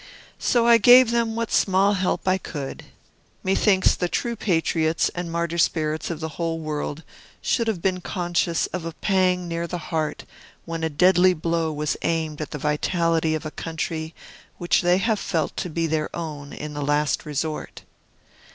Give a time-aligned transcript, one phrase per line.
[0.39, 2.85] So I gave them what small help I could.
[3.43, 7.03] Methinks the true patriots and martyr spirits of the whole world
[7.39, 10.23] should have been conscious of a pang near the heart,
[10.65, 14.15] when a deadly blow was aimed at the vitality of a country
[14.57, 17.83] which they have felt to be their own in the last resort.